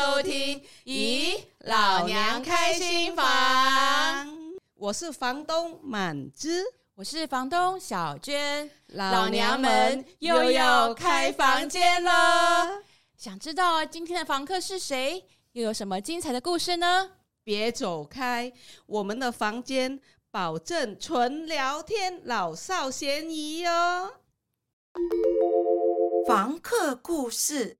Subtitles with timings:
[0.00, 0.62] 收听。
[0.86, 3.26] 咦，老娘开新房，
[4.74, 12.80] 我是房东满枝，我是房东小娟，老娘们又要开房间了。
[13.18, 17.10] 想知道今天的房客是谁，又有什么精彩的故事呢？
[17.44, 18.50] 别走开，
[18.86, 24.14] 我们的房间保证纯聊天，老少咸宜哦。
[26.26, 27.76] 房客故事。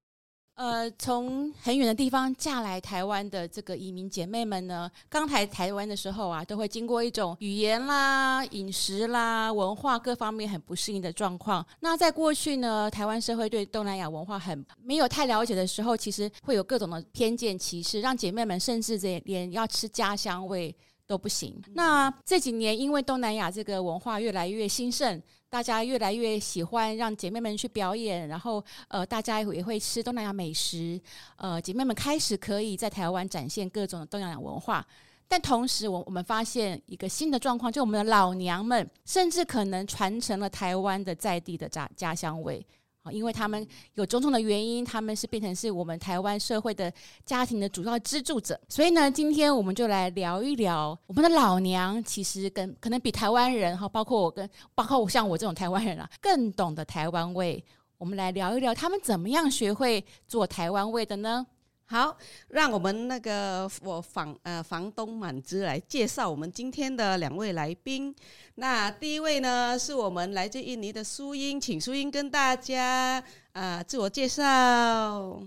[0.61, 11.67] 呃，从很远的地方嫁来台湾的这个移民姐妹们呢，刚来台湾的时候啊，都会经过一种语言啦、饮食啦、文化各方面很不适应的状况。
[11.81, 21.59] 那在过去呢，台湾社会对东南亚文化很没有太了解的时候，其实会有各种的偏见歧视，让姐妹们甚至这连要吃家乡味都不行。
[21.73, 25.23] 那这几年，因为东南亚这个文化越来越兴盛。
[25.51, 30.99] 大家越来越喜欢让姐妹们去表演，然后呃，大家也会吃东南亚美食，
[31.37, 34.87] 呃，姐妹们开始可以在台湾展现各种的东南亚文化。
[35.27, 42.65] 但同时，我我们发现一个新的状况，就我们的老娘们甚至可能传承了台湾的在地的家家乡味。
[43.03, 46.93] 啊，因为他们有种种的原因，他们是变成是我们台湾社会的
[47.25, 48.61] 家庭的主要支柱者。
[48.69, 57.65] 所以呢，今天我们就来聊一聊我们的老娘，其实跟可能比台湾人哈，包括我跟包括我像我这种台湾人啊，更懂得台湾味。
[57.97, 61.47] 我们来聊一聊他们怎么样学会做台湾味的呢？
[61.93, 62.17] 好，
[62.51, 68.15] 让我们那个我房呃房东满枝来介绍我们今天的两位来宾。
[68.55, 73.19] 那第一位呢，是我们来自印尼的苏英，请苏英跟大家
[73.51, 74.45] 啊、呃、自我介绍。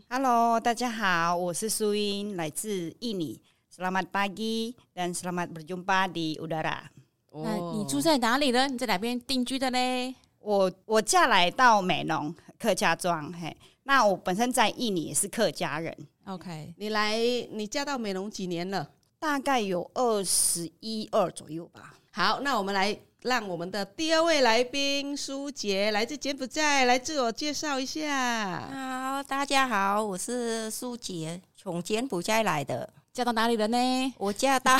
[0.09, 3.39] Hello，大家好，我是苏英，来自印尼。
[3.73, 6.91] Selamat pagi dan selamat berjumpa di udara。
[7.31, 8.67] 那你住在哪里呢？
[8.67, 10.13] 你在哪边定居的嘞？
[10.39, 13.55] 我我嫁来到美浓客家庄，嘿。
[13.83, 15.95] 那我本身在印尼也是客家人。
[16.25, 17.17] OK，你来
[17.51, 18.89] 你嫁到美容几年了？
[19.19, 21.95] 大概有二十一二左右吧。
[22.11, 28.69] 好，那我们来让我们的第二位来宾苏杰来自柬埔寨来自我介绍一下。
[28.69, 32.89] 好，大家好，我是苏杰，从柬埔寨来的。
[33.11, 34.13] 嫁到哪里了呢？
[34.17, 34.77] 我嫁到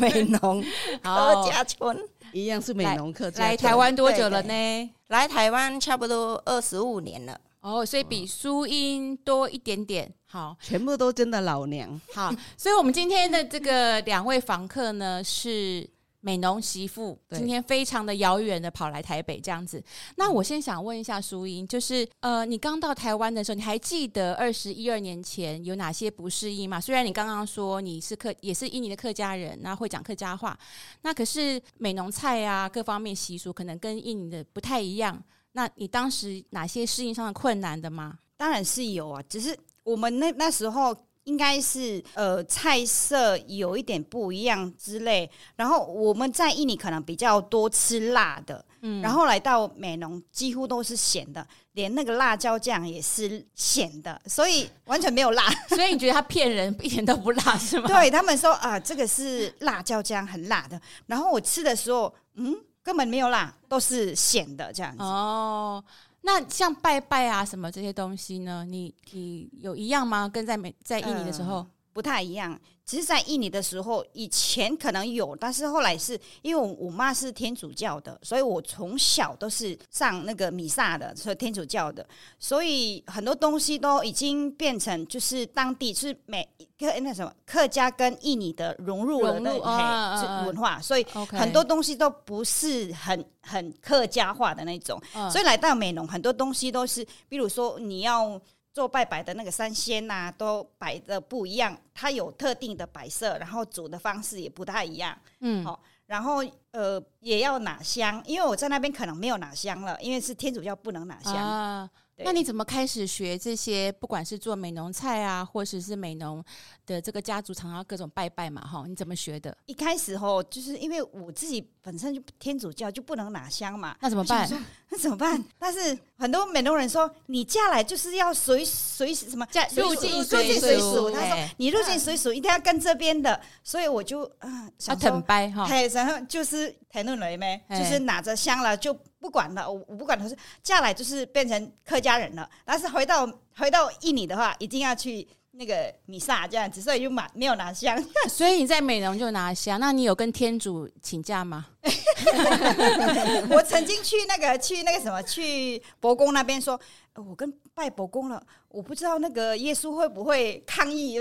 [0.00, 0.64] 美浓
[1.02, 1.98] 客家村，
[2.32, 3.44] 一样是美浓客家。
[3.44, 4.48] 来台湾多久了呢？
[4.48, 7.38] 对对，来台湾差不多二十五年了。
[7.64, 10.12] 哦，所以比苏英多一点点。
[10.26, 11.98] 好，全部都真的老娘。
[12.12, 15.88] 好，所以我们今天的这个两位房客呢，是
[16.20, 19.82] 美浓媳妇，今天非常的遥远的跑来台北这样子。
[20.16, 26.78] 那我先想问一下苏英，就是呃，你刚到台湾的时候，你还记得二十一二年前有哪些不适应吗？
[26.78, 30.58] 虽然你刚刚说你是客，也是印尼的客家人，那会讲客家话，
[31.00, 35.22] 那可是美浓菜啊，各方面习俗可能跟印尼的不太一样。
[35.56, 38.18] 那你当时哪些适应上的困难的吗？
[38.36, 45.30] 当然是有啊，只是我们那那时候应该是呃菜色有一点不一样之类。
[45.54, 55.48] 然后我们在印尼可能比较多吃辣的，嗯，然后来到美浓几乎都是咸的，连那个辣椒酱也是咸的，所以完全没有辣。
[55.70, 57.86] 所以你觉得他骗人，一点都不辣是吗？
[57.86, 60.78] 对，他们说啊，这个是辣椒酱，很辣的。
[61.06, 62.56] 然后我吃的时候，嗯。
[62.84, 65.02] 根本没有啦，都是显的这样子。
[65.02, 65.82] 哦，
[66.20, 68.64] 那像拜拜啊什么这些东西呢？
[68.64, 70.28] 你你有一样吗？
[70.28, 71.56] 跟在美在印尼的时候？
[71.56, 72.60] 呃不太一样。
[72.84, 82.06] 其实，在印尼的时候，以前可能有，但是后来是因为我我妈是天主教的，所以我从小都是上那个弥撒的，所以天主教的，
[82.38, 86.46] 所以很多东西都已经变成就是当地是每
[86.76, 95.00] 个那什么客家跟印尼的融入了那个文化，所以很多东西都不是很很客家化的那种。
[95.30, 98.38] 所以来到美浓，很多东西都是，比如说你要。
[98.74, 105.16] 做拜拜的那个三鲜呐、啊，都摆的不一样，它有特定的摆设，然后煮的方式也不太一样。
[105.38, 111.36] 嗯，好，然后呃也要拿香，因为我在那边可能没有拿香了，因为是天主教不能拿香。
[111.36, 111.88] 啊
[112.18, 113.90] 那你怎么开始学这些？
[113.92, 116.44] 不管是做美浓菜啊，或者是美浓
[116.86, 119.56] 的这个家族常常各种拜拜嘛，哈，你怎么学的？
[119.66, 123.96] 一开始吼，就是因为我自己本身就天主教，就不能拿香嘛。
[124.00, 124.48] 那怎么办？
[124.90, 125.42] 那怎么办？
[125.58, 131.10] 但是很多美浓人说，你嫁来就是要随随什么嫁入境入境随俗。
[131.10, 138.96] 他说你入境随俗一定要跟这边的，所以我就啊，要疼拜哈，然后就是谈论了没，就是拿着香了就。
[139.24, 143.26] 不管了，我我不管他是嫁来就是变成客家人了，但是回到
[143.56, 147.98] 回到印尼的话，一定要去那个米萨这样子，所以就买没有拿香。
[148.28, 151.64] 所以你在美容就拿香，那你有跟天主请假吗？
[153.50, 156.80] 我曾经去那个去那个什么去伯公那边说，
[157.14, 161.18] 我跟拜伯公了，我不知道那个耶稣会不会抗议。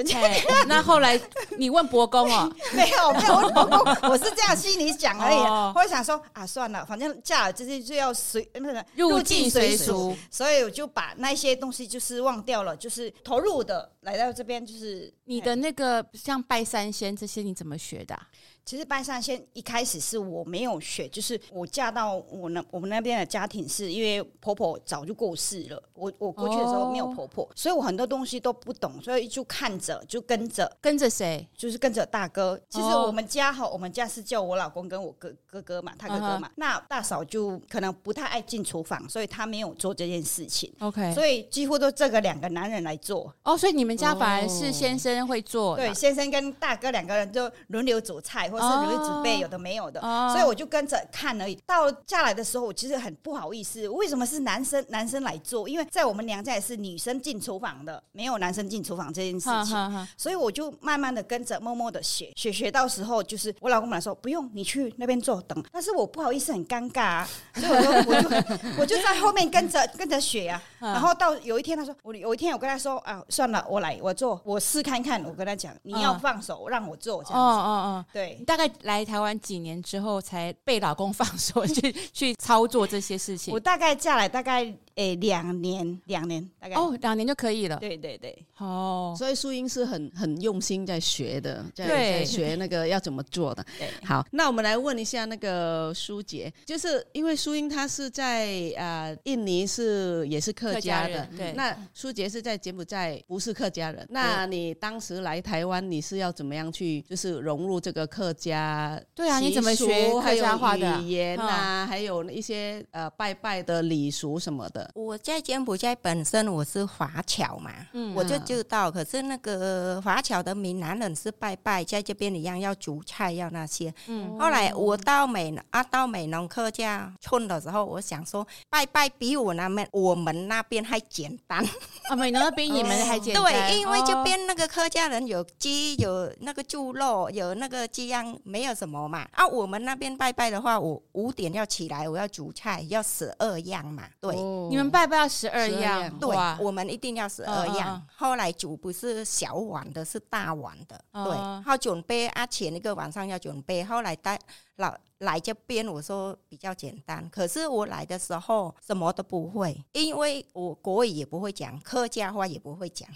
[0.67, 1.19] 那后来
[1.57, 5.37] 你问伯公哦， 没有没有问伯公，我是这样心里想而已。
[5.37, 18.27] 我会想说啊，算了，反正嫁了就是就要随那个入境随俗，所以我就把那些东西就是忘掉了，就是投入的来到这边，就是你的那个像拜三仙这些，你怎么学的啊？
[18.65, 25.83] 其实拜三仙一开始是我没有学，就是我嫁到我那我们那边的家庭，是因为婆婆早就过世了。
[25.93, 32.59] 我我过去的时候没有婆婆，哦、所以我很多东西都不懂，所以就看着就跟着跟着谁，就是跟着大哥。
[32.69, 36.47] 其实我们家哈，我们家是叫我老公跟我哥哥哥嘛，他哥哥嘛。
[36.47, 36.53] Uh huh.
[36.55, 40.73] 那大嫂就可能不太爱进厨房，所以她没有做这件事情。
[40.79, 43.25] OK，所以几乎都这个两个男人来做。
[43.43, 48.49] 哦，oh, 所以你们家反而是先生会做，对，先生跟大哥两个人就轮流煮菜。
[48.53, 49.99] 或是有的准备，有的没有的，
[50.31, 51.55] 所以我就跟着看而已。
[51.65, 55.67] 到下来的时候，我其实很不好意思，为什么是男生男生来做？
[55.67, 60.07] 因为在我们娘家也是女生进厨房的，没有男生进厨房这件事情。
[60.17, 62.71] 所以我就慢慢的跟着，默默的学学学。
[62.71, 70.61] 到时候就是我老公来说，不用你去那边坐等，但是我不好意思，很尴尬啊， 所以我就我就我就在后面跟着 跟着学啊。
[70.79, 75.23] 然后到有一天，他说我有一天我跟他说啊，算了，我来我做，我试看看。
[75.23, 77.39] 我跟他讲，你要放手让我做这样子。
[77.39, 78.42] 哦哦哦，对。
[78.43, 83.53] 大概来台湾几年之后，才被老公放 手去去操作这些事情。
[83.53, 84.73] 我大概嫁来大概。
[84.95, 87.77] 诶，两年，两年，大概哦，两年就可以了。
[87.77, 93.65] 对对对，哦，所以淑英是很很用心在学的，在在学那个要怎么做的。
[93.79, 101.53] 对，好，那我们来问一下那个舒杰，就是因为苏英她是在呃印尼是也是客家的，对。
[101.53, 109.01] 那舒杰是在柬埔寨不是客家人，那你当时来台湾，你是要怎么样去就是融入这个客家？
[109.15, 111.87] 对啊，你怎么学客家话的语言啊？
[111.87, 114.82] 还有一些呃拜拜的礼俗什么的。
[114.93, 118.91] 我在柬埔寨本身我是华侨嘛，嗯、我就知道。
[118.91, 123.93] 可是那个华侨的闽南人是拜拜，在这边一样要煮菜要那些。
[124.07, 131.63] 嗯、后来我到美啊到美农客家村的时候，我想说拜拜比我那边我们那边还简单。
[132.09, 133.43] 啊，美农那边你们还简单？
[133.43, 139.27] 对，因为这边那个客家人有鸡有那个猪肉有那个鸡样，没有什么嘛。
[139.31, 144.03] 啊，我们那边拜拜的话，我五点要起来，我要煮菜，要十二样嘛。
[144.19, 144.35] 对。
[144.35, 146.09] 哦你们拜不要十二样？
[146.17, 148.01] 对，我们一定要十二样。
[148.15, 150.99] 后来煮不是小碗的，是大碗的。
[151.11, 153.83] 对，好准备啊，前一个晚上要准备。
[153.83, 154.39] 后来带
[154.77, 157.29] 老来这边，我说比较简单。
[157.29, 163.07] 可是我来的时候什么都不会，因为我国语也不会讲，客家话也不会讲。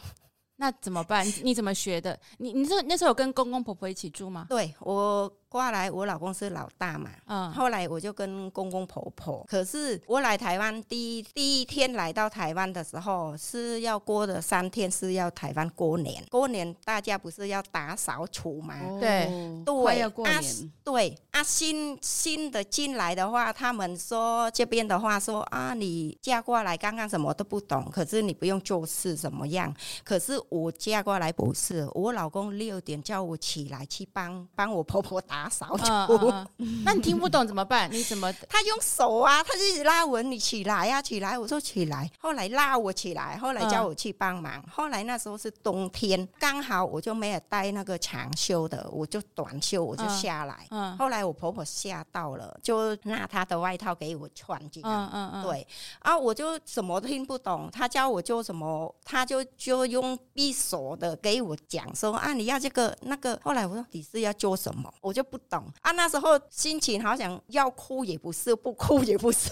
[0.60, 1.25] 那怎么办？
[1.44, 2.19] 你怎么学的？
[2.38, 4.45] 你你这那时候有跟公公婆婆一起住吗？
[4.48, 5.31] 对，我。
[5.50, 9.46] 过来，我老公是老大嘛，嗯，后来我就跟公公婆婆。
[9.48, 16.22] 可是我来台湾第一第一天来到台湾的时候，是要过的三天是要台湾过年。
[16.30, 18.76] 过年大家不是要打扫除吗？
[18.84, 19.30] 哦、对，
[19.66, 20.36] 对，要过年。
[20.36, 20.42] 啊、
[20.84, 29.74] 对啊，新新的进来的话，他们说这边的话说啊，你嫁过来刚刚什么都不懂，可是你不用做事怎么样？
[30.04, 35.37] 可是我嫁过来不是，我老公六点叫我起来去帮帮我婆婆打。
[35.38, 36.34] 打扫除，
[36.84, 37.88] 那你听不懂怎么办？
[37.91, 38.34] 你怎么？
[38.50, 41.38] 他用手啊，他就一直拉我，你起来呀、啊，起来！
[41.38, 42.10] 我说起来。
[42.20, 44.56] 后来拉我起来，后来叫我去帮忙。
[44.56, 50.65] 嗯、后来那时候是冬天，刚好我就没有带那个长袖的，我就短袖，我就下来。
[50.72, 54.89] 嗯嗯、后来我婆婆吓到了，就拿她的外套给我穿进来。
[54.89, 55.67] 嗯嗯嗯、对
[56.00, 57.70] 啊，我就什么都听不懂。
[57.72, 63.39] 他叫我做什么，他就就用匕首的给我讲说啊，你要这个那个。
[63.44, 64.91] 后来我说你是要做什么？
[65.00, 65.26] 我就。
[65.29, 69.50] 不懂啊，那时候心情好想要哭也不是，不哭也不是。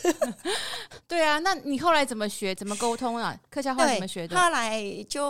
[1.07, 2.53] 对啊，那你后来怎么学？
[2.55, 3.37] 怎么沟通啊？
[3.49, 4.37] 客家话怎么学的？
[4.39, 5.25] 后来就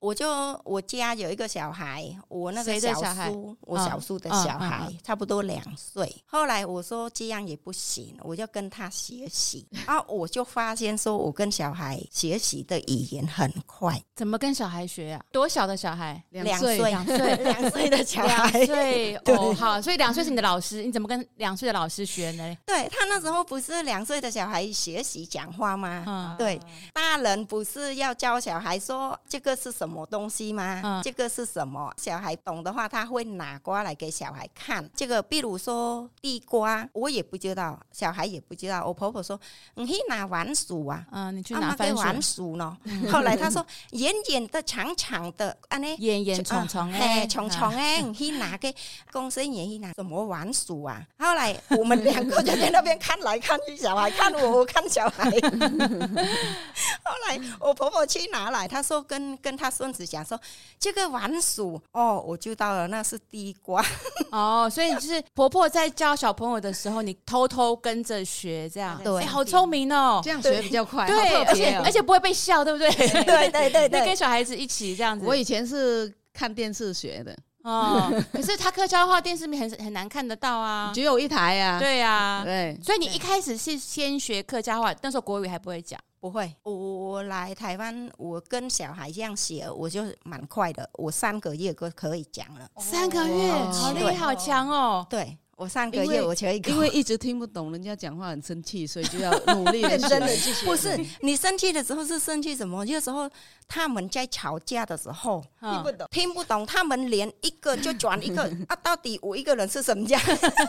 [0.00, 0.28] 我就
[0.64, 6.22] 我家有一个小孩，我那个小叔，我小叔的小孩差不多两岁。
[6.26, 14.00] 后来我说这样也不行，我就跟他学习 啊，我就发现说我跟小孩学习的语言很快。
[14.14, 15.24] 怎么跟小孩学啊？
[15.32, 16.22] 多小的小孩？
[16.30, 18.50] 两岁，两岁，两岁的小孩。
[18.50, 19.80] 两岁 哦，好。
[19.84, 22.56] 所以两岁是你的老师，你怎么跟两岁的老师学呢？
[22.64, 26.04] 对，他那时候不是两岁的小孩学习讲话吗？
[26.06, 26.58] 嗯，对，
[26.94, 30.80] 大人不是要教小孩说这个是什么东西吗？
[30.82, 31.92] 嗯，这个是什么？
[31.98, 34.88] 小孩懂的话，他会拿过来给小孩看。
[34.96, 38.82] 这个，比如说地瓜，我也不知道，小孩也不知道。
[38.86, 39.38] 我婆婆说
[39.76, 41.96] ：“你去拿番薯啊？”嗯，你去拿番薯。
[41.96, 42.74] 番薯呢？
[43.12, 48.72] 后来他说：“圆圆的、长长长的，安尼圆圆虫虫嘿，虫虫哎，你去拿个
[49.12, 51.02] 公生也去拿什么玩鼠啊？
[51.18, 55.30] 后来我们两个就在那边看来看去，小孩看我，我看小孩。
[57.02, 60.40] 后来我婆婆去拿来，她说跟跟她孙子讲说，
[60.78, 63.84] 这个玩鼠哦，我就到了，那是地瓜
[64.30, 72.90] 哦，所以就是婆婆在教小朋友的时候，你偷偷跟着学，这样对，好聪明哦，这样学比较快，对，而且而且不会被笑，对不对？
[72.94, 75.26] 对对对对， 跟小孩子一起这样子。
[75.26, 81.78] 我以前是看电视学的哦，可是他客家话电视面很很难看得到啊，只有一台啊。
[81.78, 85.98] 对呀，对，所以你一开始是先学客家话，那时候国语还不会讲。
[86.20, 92.66] 不会，我我来台湾，我跟小孩这样写，我就蛮快的，我三个月就可以讲了。
[92.78, 95.06] 三个月，好厉害，好强哦！
[95.10, 95.36] 对。
[95.56, 100.28] 我上个月我学一个，因为一直听不懂人家讲话，很生气，所以就要努力 认真的
[100.64, 102.84] 不是你生气的时候是生气什么？
[102.84, 103.30] 有时候
[103.68, 108.76] 他们在吵架的时候听不懂，听不懂，他们连一个就转一个 啊！
[108.76, 110.20] 到底我一个人是什么样？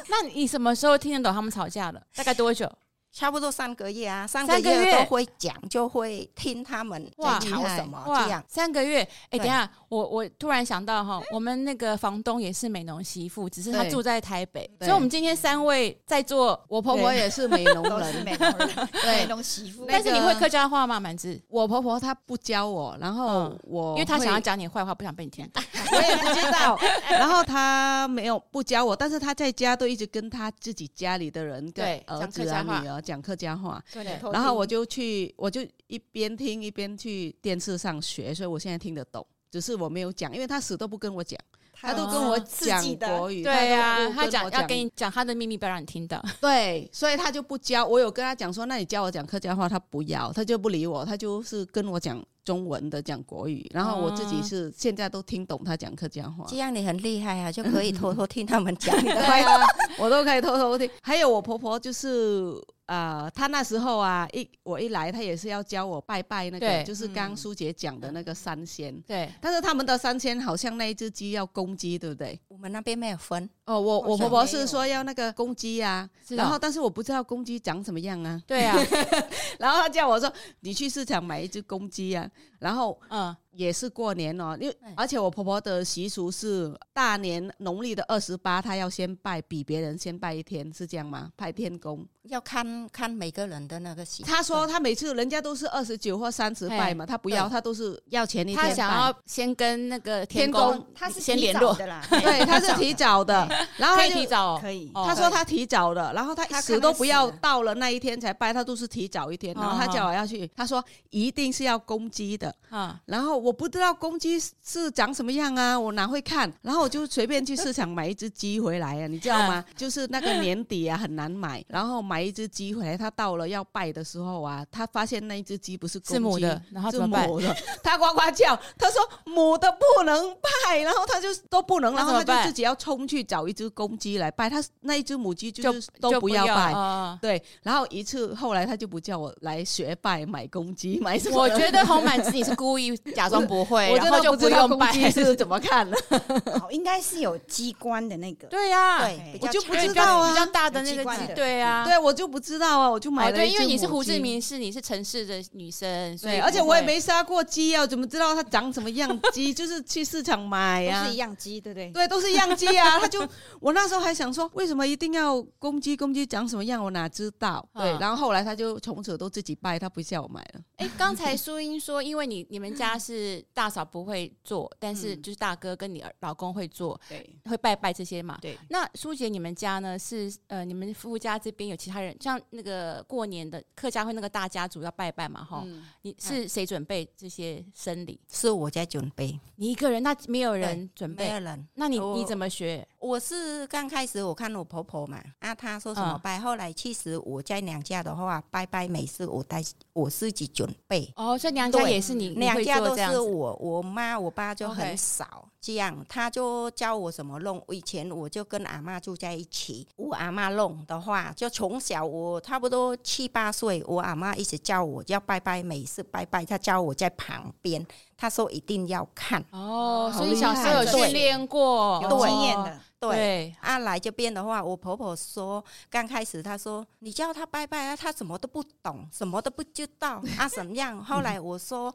[0.10, 2.02] 那你什么时候听得懂他们吵架的？
[2.16, 2.72] 大概多久？
[3.16, 8.44] 差不多三个月啊，三个月都会讲，就会听他们在吵什么这样。
[8.46, 19.86] 三个月，哎，等下，我我突然想到哈，我们那个房东也是美农媳妇，只是她住在台北，所以我们今天三位在座，我婆婆也是美农人，美农人， 美浓媳妇。
[19.88, 21.00] 但是你会客家话吗？
[21.00, 25.50] 满子，我婆婆她不教我，然后我因为她想要讲你坏话，不想被你听。
[25.54, 25.62] 到，
[25.94, 26.78] 我也不知道。
[27.10, 33.02] 然后她没有不教我，但是她在家都一直跟她自己家里的人，对儿子啊女儿。
[33.06, 41.40] 讲客家话，对，然后我就去，我就一边听一边去电视上学，所以我现在听得懂，只是我没有讲，因为他死都不跟我讲，
[41.72, 47.86] 他都跟我讲国语，对呀，他讲要跟你讲他的秘密，不要让你听到， 对，所以他就不教。
[47.86, 59.62] 我有跟他讲说，那你教我讲客家话，他不要，他就不理我，他就是跟我讲中文的，讲国语，然后我自己是现在都听懂他讲客家话，这样你很厉害啊，就可以偷偷听他们讲， 对啊，
[60.00, 60.90] 我都可以偷偷听。
[61.02, 62.54] 还有我婆婆就是。
[62.88, 69.00] 呃，他那时候啊，一我一来，他也是要教我拜拜那个，就是刚刚舒姐讲的那个三仙。
[69.02, 72.40] 对，但是他们的三仙好像那一只鸡要公鸡，对不对？
[72.48, 73.50] 我们那边没有分。
[73.66, 78.42] 哦，我我婆婆是说要那个公鸡啊，然后但是我不知道公鸡长什么样啊。
[78.46, 78.78] 对啊，
[79.60, 83.36] 然后他叫我说，你去市场买一只公鸡啊，然后嗯。
[83.56, 91.32] 也是过年哦，因为而且我婆婆的习俗是大年农历的二十八，她要先拜，比别人先拜一天，是这样吗？
[91.38, 94.30] 拜天公要看看每个人的那个习俗。
[94.30, 98.58] 她说他每次人家都是二十九或三十拜嘛，他不要，他都是要前一天。
[98.58, 102.04] 他想要先跟那个天公，他是先联络的啦。
[102.12, 104.92] 对，他是提早的，然后可以提早，可以。
[104.94, 109.56] 他说他提早的，然后她死都不要到了那一天才拜，他都是提早一天。
[109.56, 112.54] 然后他叫我要去，他说一定是要公鸡的。
[112.70, 114.26] 啊，然后我不知道公鸡。
[114.26, 115.80] 鸡是长什么样啊？
[115.80, 116.52] 我哪会看？
[116.64, 119.64] 然后我就随便去市场买一只鸡回来啊，你知道吗？
[119.78, 121.64] 就是那个年底啊，很难买。
[121.68, 130.36] 然后买一只鸡回来，他到了要拜的时候啊，他发现那一只鸡不是公鸡的，然后是母的，他呱呱叫，他说母的不能
[130.68, 134.50] 拜，然后他就都不能，然后他就自己要冲去找一只公鸡来拜。
[134.50, 136.74] 他那一只母鸡就是都不要拜，
[137.22, 137.42] 对。
[137.64, 141.40] 然后一次后来他就不叫我来学拜买公鸡买什么。
[141.40, 144.26] 我觉得红满子你是故意假装不会，然后。
[144.26, 145.96] 就不知道公鸡是怎么看的，
[146.60, 153.36] 哦，应该是有机关的那个，对呀，对，我就不知道啊，比较大的那个鸡，对啊，对，我就不知道啊，我就买了。
[153.36, 159.54] 对，因为你是胡志明市，你是城市的女生，所以而且我也没杀过鸡啊，怎么知道它长什么样 鸡？
[159.54, 161.92] 就是去市场买呀，都是一样鸡，对不对？
[161.92, 163.00] 对，都是一样鸡啊。
[163.00, 163.28] 他就
[163.60, 165.98] 我那时候还想说，为什么一定要公鸡？
[165.98, 166.84] 公鸡长什么样？
[166.84, 167.68] 我哪知道？
[167.74, 170.62] 对，然后后来他就从此都自己拜，他不叫我买了。
[170.78, 174.72] 哎，刚才 苏英说，因为你你们家是大嫂不会做。
[174.80, 178.38] 但是就是大哥跟你老公会做，对，会拜拜这些嘛。
[178.42, 179.98] 对，那苏姐你们家呢？
[179.98, 185.44] 是呃，你们夫家这边有其他人，像那个过年的客家会那个大家族要拜拜嘛？
[185.44, 185.66] 哈，
[186.02, 188.20] 你是谁准备这些生理？
[188.30, 190.02] 是我在准备，你一个人？
[190.04, 191.26] 那没有人准备？
[191.26, 191.68] 没有人？
[191.76, 192.88] 那你你怎么学？
[193.06, 201.12] 我是刚开始我看我婆婆嘛，啊，她说什么拜，后来其实我在娘家的话，拜拜每次我带我自己准备。
[201.16, 204.76] 哦，所以娘家也是你，娘家都是我，我妈我爸就。
[204.76, 207.64] 很少这样，他就教我怎么弄。
[207.70, 217.86] 以前我就跟阿妈住在一起，我阿妈弄的话，就从小我差不多七八岁，我阿妈一直教我要拜拜，每次拜拜，他教我在旁边，
[218.18, 222.80] 他说一定要看哦，所以小时候有训练过，有经验的。
[223.12, 230.98] 对，阿、啊、来这边的话，我婆婆说，刚开始她说你叫她拜拜啊，她什么都不懂，什么都不知道 啊，怎么样？
[231.04, 231.94] 后来我说。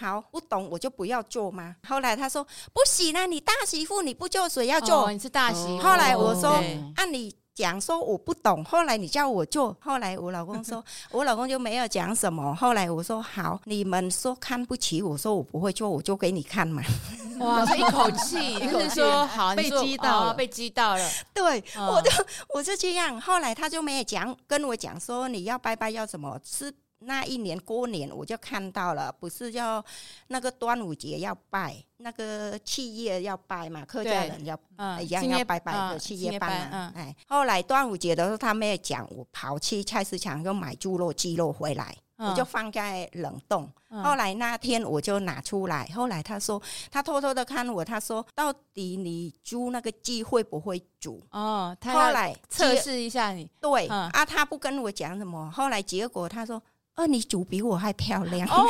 [0.00, 1.74] 好，不懂我就不要做嘛。
[1.88, 5.06] 后来他说不行啊，你大媳妇你不做谁要做？
[5.06, 5.78] 哦、你是大媳妇。
[5.78, 12.54] 后来我说，对按你讲说我不懂，后来你叫我做，后来我老公说， 我老公就没有讲什么。
[12.54, 16.80] 后来我说好，你们说看不起我说我不会做，我就给你看嘛。
[17.40, 21.10] 哇，这一口气， 一口气说好，被激到了，哦、被激到了。
[21.34, 22.10] 对，嗯、我就
[22.54, 23.20] 我就这样。
[23.20, 26.72] 后来他就没有讲，跟我讲说你要拜拜要什么吃。
[27.00, 29.84] 那一年过年我就看到了，不是要
[30.26, 36.92] 那个端午节要拜，那个企业要拜嘛，客家人要、嗯、一样要拜拜的企业办嘛。
[36.96, 43.70] 哎，后来端午节的时候他没有讲，我跑去菜市场就买猪肉、鸡肉回来，嗯、我就放在冷冻。
[43.90, 51.24] 嗯、后来那天我就拿出来，后来他说他偷偷的看我，他说到底你猪那个鸡会不会煮？
[51.30, 53.48] 哦，他后来测试一下你。
[53.60, 56.60] 对、嗯、啊，他不跟我讲什么，后来结果他说。
[56.98, 58.66] 哦，你煮比我还漂亮哦，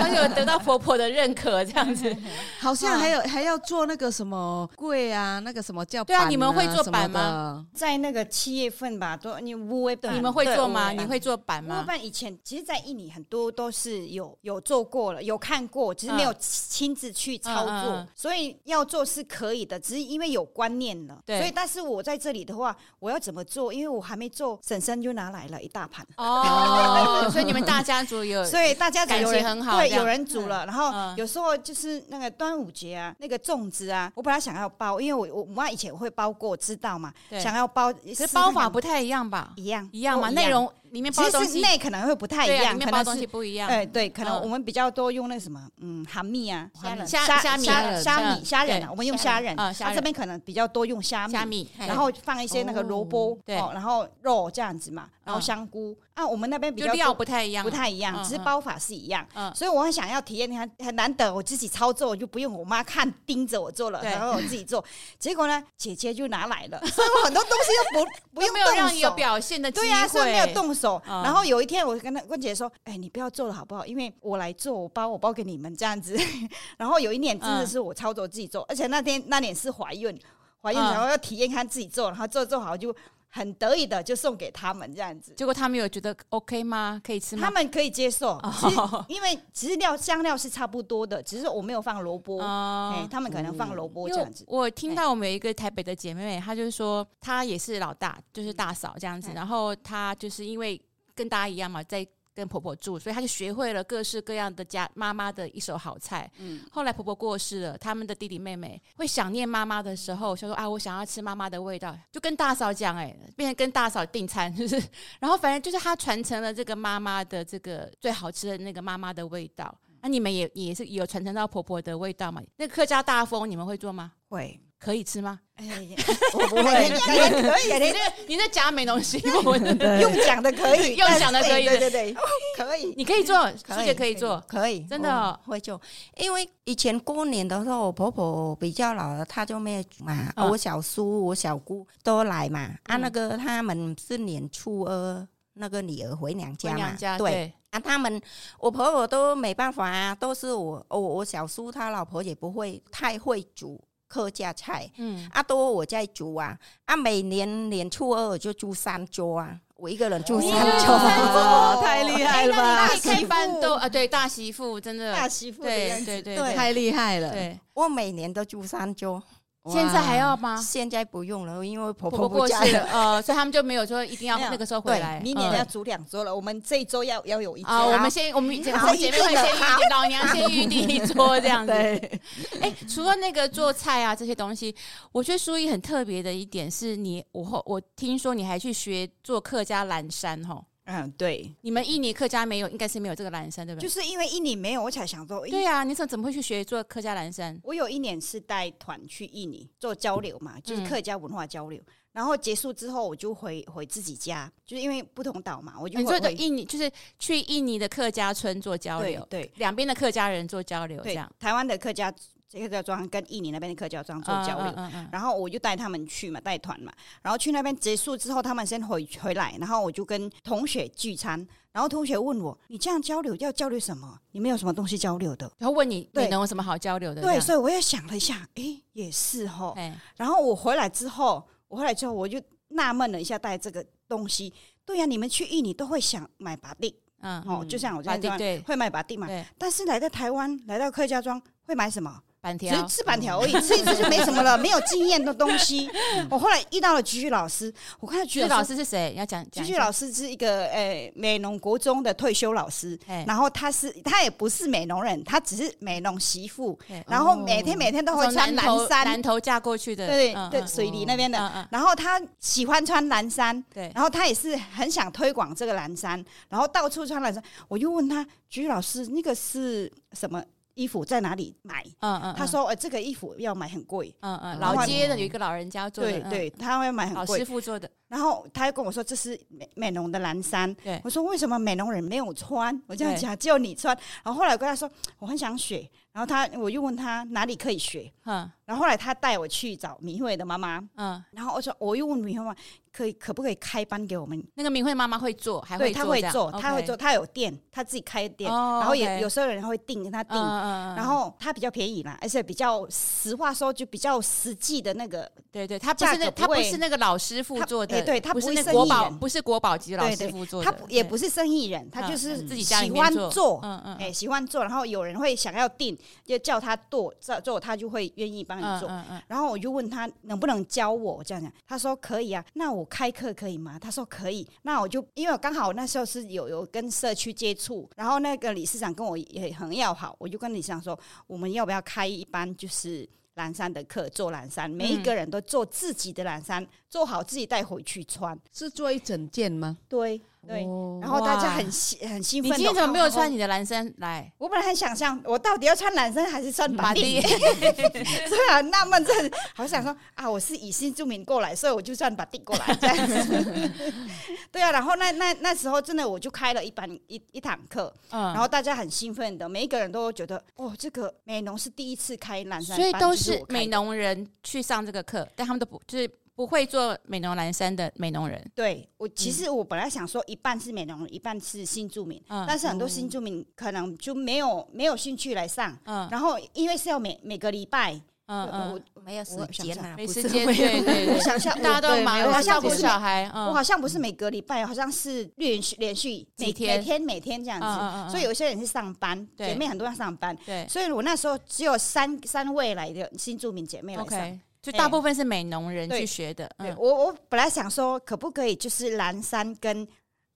[0.00, 2.16] 他有得到婆婆的认可，这样子，
[2.60, 7.66] 好像还有还要做那个什么柜啊，那个什么叫板、啊、对啊，你们会做板吗？
[7.74, 10.92] 在那个七月份吧，都你乌威你们会做吗？
[10.92, 11.82] 你会做板吗？
[11.82, 21.20] 乌板以前其实，在印尼很多都是有有做过了，有看过，只是没有亲自去操作，所以要做是可以的，只是因为有观念了。
[21.26, 23.72] 对，所以但是我在这里的话，我要怎么做？
[23.72, 27.06] 因为我还没做，婶婶就拿来了一大盘哦。
[27.30, 30.64] 所以你们大家族有， 所以大家感情很好，对，有人煮了。
[30.64, 37.12] 嗯、然后有时候就是那个端午节啊，那个粽子啊，我本来想要包，因为我我妈以前会包过，知道嘛？
[37.40, 39.52] 想要包，可是包法不太一样吧？
[39.56, 40.30] 一样，一样嘛？
[40.30, 40.70] 内容。
[40.90, 41.60] 里面包东西。
[41.60, 43.68] 内可能会不太一样，里面包东西不一样。
[43.68, 49.58] 哎，对，可能我们比较多用那什么，嗯，虾米啊，虾仁、虾虾米、虾米、虾仁啊，我们用虾仁。
[49.58, 55.96] 啊，这边可能比较多用虾虾米，然后放一些那个萝卜，对，然后肉这样子嘛，然后香菇。
[56.14, 59.24] 啊，我们那边比较料不太一样，不太一样，只是包法是一样。
[59.54, 64.84] 所以我很想要体验，你看很难得我自己操作，我就不用我妈看盯着我做了，然后我自己做。
[65.18, 71.58] 结果呢，姐姐就拿来了，所以我很多东西又不 不用动手，有表现的机会，对呀，所以没有动手，然后有。
[71.58, 73.84] 有一天，我跟他跟姐说：“哎、欸，你不要做了好不好？
[73.84, 76.16] 因为我来做，我包我包给你们这样子。
[76.78, 80.16] ”然后有一年真的是我操作自己做，嗯、而且那天那年是怀孕，
[80.62, 82.94] 怀孕然后要体验看自己做，然后做做好就
[83.30, 85.34] 很得意的就送给他们这样子。
[85.36, 87.00] 结果他们有觉得 OK 吗？
[87.04, 87.42] 可以吃吗？
[87.44, 88.76] 他们可以接受，其实
[89.08, 94.44] 因为其实料香料是差不多的，只是我没有放萝卜，哎、哦欸，他们可能放萝卜这样子。
[94.46, 100.80] 我听到我们有一个台北的姐妹，她就是说她也是老大，就是大嫂这样子，嗯、然后她就是因为。
[101.18, 102.06] 跟大家一样嘛，在
[102.38, 106.30] 跟婆婆住，所以她就学会了各式各样的家妈妈的一手好菜。
[106.38, 114.80] 嗯，后来婆婆过世了，他们的弟弟妹妹会想念妈妈的时候，就说啊，我想要吃妈妈的味道，就跟大嫂讲，哎，变成跟大嫂订餐，就是，
[115.18, 119.76] 然后反正就是她传承了这个妈妈的这个最好吃的那个妈妈的味道。
[120.00, 122.40] 那、啊、你们也也是有传承到婆婆的味道嘛？
[122.56, 124.12] 那个客家大风你们会做吗？
[124.28, 124.60] 会。
[124.78, 125.40] 可以吃吗？
[125.56, 125.66] 哎，
[126.34, 132.16] 我不会，可以，你这你在夹没东西，用讲的可以， 用讲的可以，对对对，
[132.56, 135.80] 可以，你可以做，书姐可以做，可以，真的会做。
[136.16, 140.32] 因为以前过年的时候，我婆婆比较老了，她就没有煮嘛。
[140.36, 142.70] 我小叔、我小姑都来嘛。
[142.84, 146.96] 啊，那个他们是年初二，那个女儿回娘家嘛。
[147.18, 148.22] 对啊，他们
[148.60, 153.80] 我婆婆都没办法啊，都是我我我小叔他老婆也不会太会煮。
[154.08, 162.88] 客家菜，嗯，啊多我在煮啊，啊每年年初二我就煮三桌啊，我一个人煮三桌，哦， 太厉害了吧！
[162.88, 163.60] 大媳妇。
[163.60, 165.12] 都啊，对大媳妇真的。
[165.12, 167.30] 大媳妇，对对对，太厉害了。
[167.30, 169.22] 对，我每年都煮三桌。
[169.70, 170.56] 现在还要吗？
[170.56, 175.20] 现在不用了，因为婆婆，过世了，呃，所以他们就没有说一定要那个时候回来。
[175.20, 177.70] 明年要煮两桌了，我们这一周要要有一桌。
[177.70, 181.72] 啊，我们先，我们姐妹会先预定，老娘先预定一桌这样子。
[181.72, 182.20] 对，
[182.60, 184.74] 哎，除了那个做菜啊这些东西，
[185.12, 190.62] 我觉得书医很特别的一点是你，我我听说你还去学做客家蓝山哈。
[190.90, 193.86] 嗯，对，你们印尼客家没有，应该是没有这个蓝山，对不对？
[193.86, 197.60] 就是因为印尼没有，我才想说，对呀、啊，你怎怎么会去学做客家蓝山？
[197.62, 212.10] 我有一年是带团去印尼做交流嘛，就是客家文化交流，嗯、然后结束之后我就回回自己家，就是因为不同岛嘛，我就回的印尼就是去印尼的客家村做交流，对，对两边的客家人做交流，这样台湾的客家。
[212.48, 224.18] 这个叫庄跟印尼那边的客家庄做交流，嗯嗯嗯、然后我就带他们去嘛，带团嘛，然后去那边结束之后，他们先回回来，然后我就跟同学聚餐，然后同学问我：“你这样交流要交流什么？
[224.32, 229.74] 你们有什么东西交流的？”然后问你：“对你能有什么好交流的？”对，所以我也想了一下，诶，也是哈。
[230.16, 234.50] 然后我回来之后，我回来之后我就纳闷了一下，带这个东西，
[234.86, 236.98] 对呀、啊，你们去印尼都会想买把地。
[237.20, 242.22] 嗯，哦，就像我这样对会买把地嘛，对，但是来到台湾，来到客家庄会买什么？
[242.38, 245.90] 只板条是吃板条而已，吃一次就没什么了，没有经验的东西。
[246.30, 249.12] 我后来遇到了菊菊老师，我看到菊菊老师，是谁？
[249.16, 261.66] 要讲菊菊老师是一个呃美浓国中的退休老师，哎然后他是他也不是美浓人，他只是美浓媳妇，然后每天每天都会穿蓝衫南，头嫁过去的，对对，水里那边的。
[261.70, 267.42] 然后他喜欢穿蓝衫，对，然后他也是很想推广这个蓝衫，然后到处穿蓝衫。
[267.66, 270.42] 我又问他，菊菊老师，那个是什么
[270.78, 271.84] 衣服，在哪里买？
[271.98, 274.14] 嗯嗯，他说，呃，这个衣服要买很贵。
[274.20, 277.44] 嗯嗯，老街的有一个老人家做的，嗯，对对，他会买很老师。
[277.44, 280.72] 傅做的，然后他又跟我说这是美美容的蓝衫。
[280.76, 282.80] 对我说为什么美容人没有穿？
[282.86, 283.96] 我这样讲，只有你穿。
[284.22, 284.88] 然后后来我跟他说
[285.18, 292.56] 我很想学，然后他我又问他哪里可以学，嗯然后后来他带我去找明慧的妈妈，嗯，然后我说我又问明慧妈妈
[292.98, 294.44] 可以可不可以开班给我们？
[294.54, 300.36] 那个明慧妈妈会做，还对，会她会做，她会做，她有店，她自己开店，哦然后也有时候有人会订跟她订。
[300.36, 313.96] 然后她比较便宜啦，而且比较实话说就比较实际的那个，对对，她不是那她不是那个老师傅他做的，哎对她不是国宝，不是国宝级老师傅做的，她也不是生意人，他嗯就是自己喜欢做做，嗯嗯。
[313.98, 318.90] 哎，喜欢做，然后有人会想要订，就叫她做做做，他就会愿意帮你做。
[319.28, 321.22] 然后我就问她能不能教我？
[321.22, 322.44] 这样讲，她说可以啊。
[322.54, 323.78] 那我开课可以吗？
[323.78, 324.46] 他说可以。
[324.62, 338.36] 那我就因为我刚好那时候是有有跟社区接触，然后那个理事长跟我也很要好，我就跟理事长说，我们要不要开一班就是蓝山的课，做蓝山，每一个人都做自己的蓝山，做好自己带回去穿。
[338.52, 339.78] 是做一整件吗？
[339.88, 342.52] 对对，哦然后大家很兴很兴奋。
[342.52, 343.38] 你今天怎么没有穿你？
[343.38, 344.32] 的蓝衫来？
[344.38, 347.20] 我本来很想象，我到底要穿蓝衫还是穿把白地？
[347.20, 349.12] 地虽然纳闷， 这
[349.54, 353.70] 好想说啊，我是以新住民过来，所以我就算把地过来这样子。
[354.50, 368.40] 对啊，然后那那那时候真的我就开了一班一一堂课，嗯，然后大家很兴奋的，每一个人都觉得哦，这个美农是第一次开蓝衫，所以都是美农人去上这个课，但他们都不就是不会做美浓蓝山的美浓人。
[368.54, 372.44] 对我，其实我本来想说一半是美浓人，一半是新住民，嗯。
[372.46, 376.06] 但是很多新住民可能就没有没有兴趣来上，嗯。
[376.12, 383.46] 然后因为是要每每个礼拜，嗯嗯，我没有时间啊，没时间，对对想象大家都忙好像不是小孩，嗯。
[383.46, 387.02] 我好像不是每个礼拜，好像是连续连续每天每天？
[387.02, 390.64] 每天这样子，所以有些人是上班，姐妹很多要上班，对。
[390.68, 394.40] 所以我那时候只有三三位来的新住民姐妹来上。
[394.70, 399.86] 就大部分是美农人去学的，嗯，对我我本来想说，可不可以就是蓝衫跟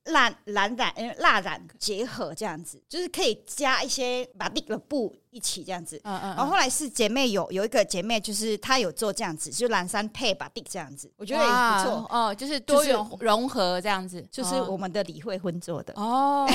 [0.07, 6.01] 蜡蓝染呃蜡染结合这样子，就是可以加一些把那个布一起这样子。
[6.05, 12.07] 嗯嗯，然后后来是姐妹有有一个姐妹，就是她有做这样子，就蓝山配把地这样子，我觉得也不错。
[12.11, 16.47] 哦，就是多就是元融合这样子，就是我们的李慧芬做的，哦，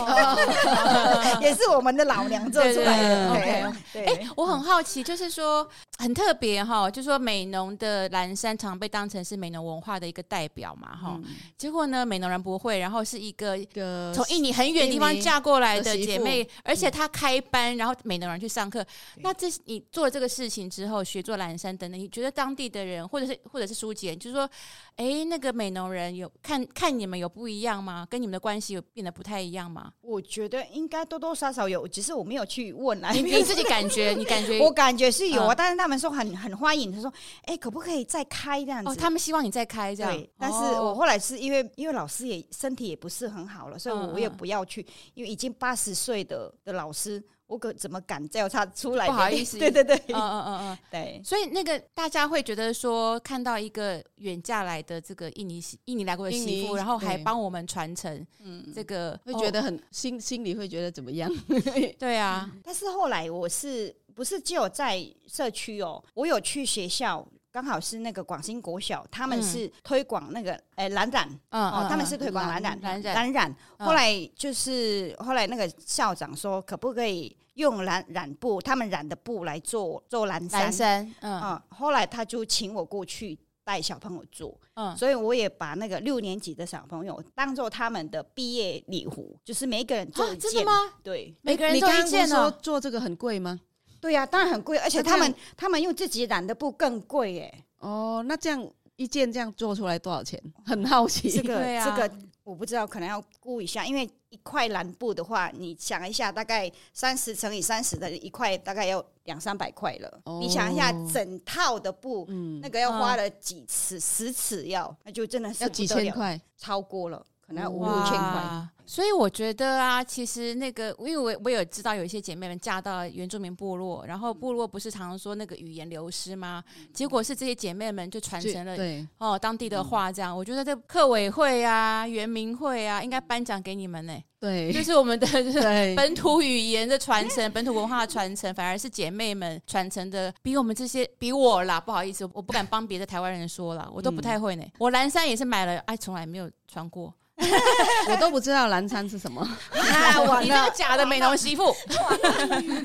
[1.41, 3.73] 也是我们的老娘做出来的。
[3.91, 11.19] 对哎，我很好奇，就是说很特别哈，就说美浓的蓝山常被当成是美浓文化的一个代表嘛哈，
[11.57, 18.85] 结果呢，美浓人不会，然后是一个一个从印尼很远的地方嫁过来的姐妹，而且她开班，然后美浓人去上课。
[19.17, 24.49] 那这你做了这个事情之后，学做蓝山等等，你觉得当地的人，或者是或者是书姐，就是说，
[24.95, 28.07] 哎，那个美浓人有看看你们有不一样吗？
[28.09, 29.91] 跟你们的关系有变得不太一样吗？
[30.01, 33.11] 我觉得应该多多少少有，只是我没有去问啊。
[33.11, 37.11] 你你自己感觉，你感觉 我感觉是有啊，嗯但是他们说很很欢迎，他说，
[37.43, 38.91] 哎，可不可以再开这样子？
[38.91, 49.05] 哦，他们希望你再开这样对，，但是哦我后来是因为因为老师也身体也不是很好了，所以嗯我也嗯不要去，因为已经八十岁的的老师，我可怎么敢叫他出来？
[49.07, 50.77] 不好意思 对对对嗯嗯嗯嗯。
[50.91, 61.31] 对，所以那个大家会觉得说，看到一个远嫁来的这个印尼媳印尼来过的媳妇，然后还帮我们传承，嗯这个会觉得哦很心心里会觉得怎么样？
[61.97, 66.03] 对啊，但是后来我是不是只有在社区哦？
[66.13, 73.55] 我有去学校，刚好是那个广兴国小，他们是推广那个诶蓝染嗯哦，他们是推广蓝染蓝染蓝染。
[73.79, 80.61] 嗯后来就是后来那个校长说，可不可以用蓝染布，他们染的布来做做蓝衫？
[80.61, 90.51] 蓝衫，嗯嗯，后来他就请我过去带小朋友做，嗯，所以我也把那个六年级的小朋友当做他们的毕业礼服，就是每一个人做啊一件。
[90.51, 90.73] 真的吗？
[91.03, 93.59] 对每个人都你刚刚不是一件哦说，做这个很贵吗？
[93.99, 97.63] 对呀、当然很贵，而且他们他们用自己染的布更贵耶。
[97.79, 100.41] 哦，那这样一件这样做出来多少钱？
[100.65, 101.29] 很好奇。
[101.31, 102.11] 这个、 这个
[102.43, 110.21] 我不知道，可能要估一下，因为一块蓝布的话，你想一下，大概三十乘以三十的一块，大概要两三百块了。
[110.25, 118.67] 哦你想一下，整套的布，嗯那个要花了几尺，十尺要，那就真的是要几千块，超过了，可能要五千块。
[118.89, 126.63] 所以我觉得啊，其实那个，因为我我有知道有一些姐妹们嫁到原住民部落，然后部落不是常常说那个语言流失吗？
[126.93, 130.35] 结果是这些姐妹们就传承了对哦当地的话，这样。
[130.35, 134.17] 我觉得这客委会啊、原民会啊，应该颁奖给你们呢。
[134.39, 135.27] 对，就是我们的
[135.97, 144.63] 本土语言的传承、本土文化的传承，反而是姐妹们传承的比我们这些比我啦，不好意思，我不敢帮别的台湾人说了，我都不太会呢。
[144.77, 147.13] 我蓝山也是买了，哎，从来没有穿过。
[148.09, 149.47] 我都不知道蓝餐是什么，
[150.41, 151.75] 你这个假的美容媳妇。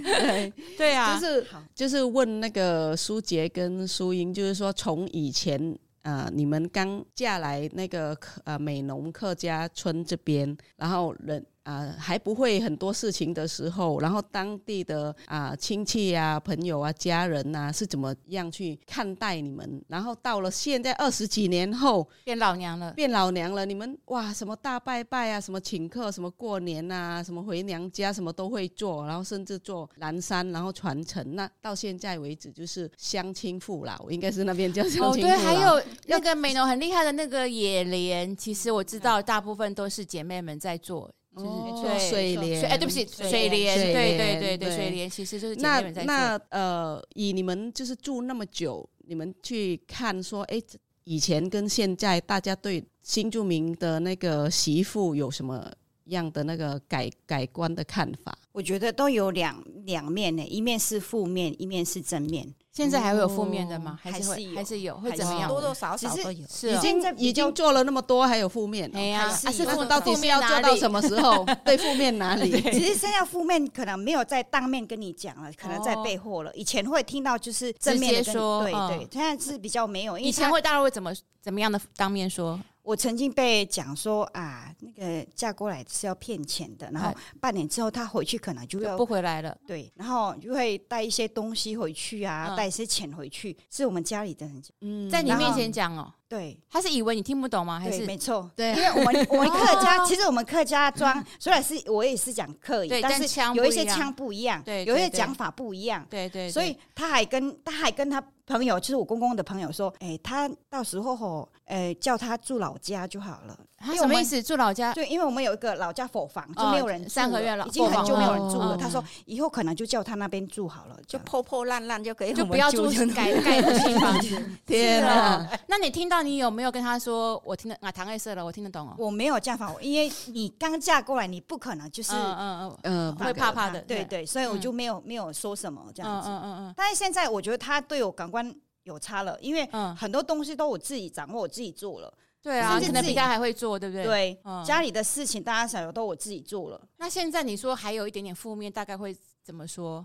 [0.05, 11.45] 对 对啊，就是就是问那个苏杰跟苏英，就是说从以前呃你们刚嫁来那个呃美浓客家村这边，然后人。
[11.65, 19.83] 啊、呃，还不会很多事情的时候，然后当地的啊、呃、亲戚啊、朋友啊、家人啊是怎么样去看待你们？
[19.89, 31.35] 然后到了现在二十几年后，变老娘了，变老娘了，你们哇，什么大拜拜啊，什么请客，什么过年啊，什么回娘家，什么都会做，然后甚至做蓝山，然后传承。
[31.35, 35.13] 那到现在为止，就是乡亲父老，应该是那边叫乡亲父老。
[35.13, 41.11] 哦，对，还有那个美农很厉害的那个野莲，其实我知道大部分都是姐妹们在做。
[41.35, 45.57] 就是水莲，哎，对不起，水莲，对对对对，水莲其实就是。
[45.57, 50.61] 那那呃，以你们就是住那么久，你们去看说，哎，
[51.05, 55.73] 以前跟现在大家对新住民的那个媳妇有什么
[56.07, 58.37] 样的那个改改观的看法？
[58.53, 62.55] 我觉得都有两两面呢，一面是负面，一面是正面。
[62.71, 63.99] 现在还会有负面的吗？
[64.03, 64.97] 还是会还是有？
[64.97, 65.49] 会怎么样？
[65.49, 66.47] 多多少少都有。
[66.49, 68.91] 是已经已经做了那么多，还有负面？
[68.95, 71.45] 哎呀，是负到底是要做到什么时候？
[71.65, 72.51] 对，负面哪里？
[72.71, 76.55] 其实现在负面可能没有在当面跟你讲了，可能在背后了。
[76.55, 80.19] 以前会听到就是正面说，对对，现在是比较没有。
[80.19, 81.13] 以前会大家会怎么
[81.43, 82.59] 怎么样的当面说？
[82.83, 89.57] 我曾经被讲说啊，那个嫁过来是要骗钱的，然后半年之后他回去可能就要不回来了。
[89.67, 96.13] 对，然后就会带一些东西回去啊，嗯、带一些钱回去，是我们家里的人，嗯，在你面前讲哦。
[96.33, 97.79] 对，他是以为你听不懂吗？
[97.79, 98.07] 还是？
[98.07, 113.59] 没错，对，因为我们我们客家， 其实我们客家庄 虽然是我也是讲客语，但是有一些腔不一样，对，有一些讲法不一样，对对，所以他还跟他还跟他朋友，就是我公公的朋友说，哎，他到时候吼，哎，叫他住老家就好了。
[113.85, 114.43] 他什么意思？
[114.43, 114.93] 住老家？
[114.95, 118.77] 对，因为我们有一个老家伙房，就没有人三合院了，已经很久没有人住了。
[118.77, 124.43] 他说以后可能就叫他那边住好了，就破破烂烂就可以，就不要住改盖的新房 子。
[124.65, 125.47] 天啊！
[125.67, 127.03] 那你听到你有没有跟他？
[127.03, 128.95] 说我听得啊，唐爱色了，我听得懂哦。
[128.97, 136.29] 我没有这样法，因为你刚嫁过来，你不可能就是嗯嗯嗯，会怕怕的，对对，所以我就没有没有说什么这样子。
[136.29, 136.75] 嗯嗯嗯。
[136.77, 142.15] 但是现在我觉得他对我感官有差了，因为很多东西都我自己掌握，我自己做了。
[142.43, 144.05] 对啊，可能比他还会做，对不对？
[144.05, 146.89] 对，家里的事情大大小小都我自己做了。
[146.97, 150.05] 那现在你说还有一点点负面，大概会怎么说？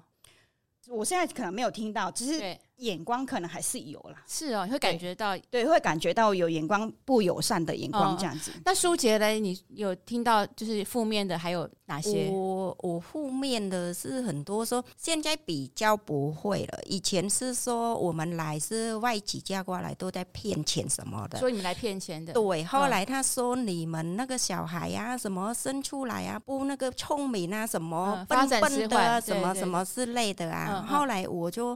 [0.88, 2.58] 我现在可能没有听到，只是。
[2.78, 8.52] 眼光可能还是有啦，是哦，会感觉到对，对，会感觉到有眼光不友善的眼光这样子。
[8.52, 9.40] 哦、那舒杰嘞？
[9.40, 12.30] 你有听到就是负面的还有哪些？
[12.30, 16.80] 我我负面的是很多说，现在比较不会了。
[16.86, 22.32] 以前是说我们来是外籍嫁过来都在骗钱什么的，说你们来骗钱的。
[22.34, 30.86] 对，后来他说你们那个小孩呀、啊，什么生出来啊不那个聪明啊，什么笨笨的，什么什么之类的啊。
[30.88, 31.76] 后来我就。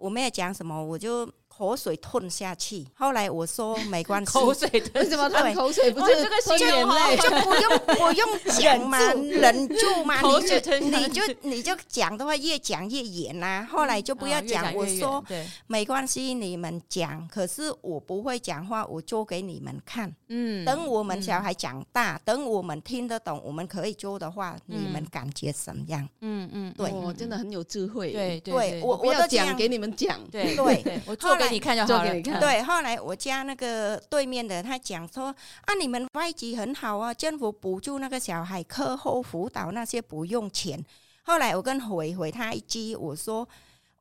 [0.00, 2.86] 我没有讲什么，我就口水吞下去。
[2.94, 5.54] 后来我说没关系，口水吞什么吞？
[5.54, 10.22] 口水不是这个洗眼泪，就不用不用 讲嘛，忍住嘛。
[10.22, 13.68] 口水吞，你就你就讲的话越讲越远呐。
[13.70, 15.22] 后来就不要讲，我说
[15.66, 17.28] 没关系，你们讲。
[17.28, 20.10] 可是我不会讲话，我做给你们看。
[20.28, 26.08] 嗯，等我们小孩长大，等我们听得懂，我们可以做的话，你们感觉怎么样？
[26.22, 28.12] 嗯嗯，对，我真的很有智慧。
[28.12, 30.18] 对对，我我要讲给你们讲。
[30.30, 32.12] 对对，我做给你看就好了。
[32.22, 35.26] 对，后来我家那个对面的他讲说
[35.62, 40.82] 啊，你们外籍很好啊，政府补助那个小孩课后辅导那些不用钱。
[41.22, 43.48] 后来我跟回回他一句，我说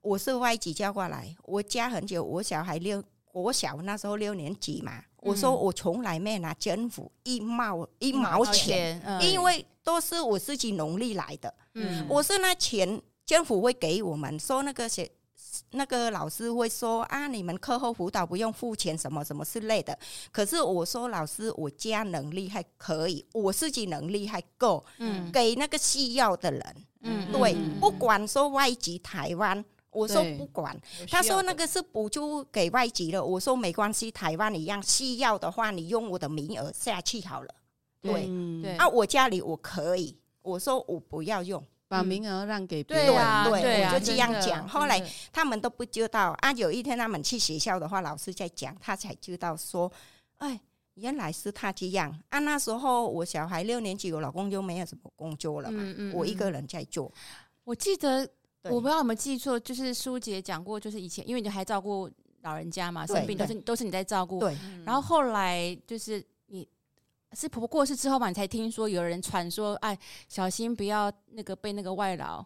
[0.01, 11.53] 我是外籍叫过来，我家很久，我小孩六国小那时候六年级嘛，我说我从来没拿政府一毛一毛钱，因为都是我自己努力来的。
[11.73, 15.09] 嗯，我是那钱政府会给我们，说那个些。
[15.71, 19.97] 那个老师会说啊，你们课后辅导不用付钱，什么什么之类的。
[20.31, 30.75] 可是我说老师，我家能力还可以，我自己能力还够，嗯，给那个需要的人，嗯，对，不管说外籍台湾，我说不管。
[31.09, 37.55] 他说那个是补助给外籍的，我说没关系，台湾一样需要的话，你用我的名额下去好了。
[38.01, 38.25] 对。
[38.27, 38.75] 嗯对。
[38.77, 46.51] 啊，我家里我可以，我说我不要用，把名额让给别人对我就这样讲后来他们都不知道啊。
[46.53, 49.91] 有一天他们去学校的话，老师在讲，他才知道说，
[50.37, 50.57] 哎，
[50.93, 52.37] 原来是他这样啊。
[52.39, 57.11] 那时候我小孩六年级，我老公就没有什么工作了嘛，嗯嗯嗯我一个人在做。
[57.63, 58.29] 我记得
[58.63, 62.07] 我不知道有没有记错，就是苏姐讲过，就是以前因为你还照顾
[62.43, 66.23] 老人家嘛，生病都是都是你在照顾，对，然后后来就是你
[67.33, 72.43] 是婆婆过世之后嘛，你才听说有人传说，哎，小心不要那个被那个外劳